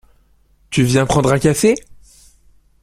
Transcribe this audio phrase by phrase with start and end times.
[0.71, 1.75] Tu viens prendre un café?